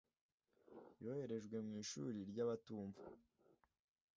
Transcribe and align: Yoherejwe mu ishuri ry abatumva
Yoherejwe 1.03 1.57
mu 1.65 1.73
ishuri 1.83 2.19
ry 2.29 2.37
abatumva 2.43 3.01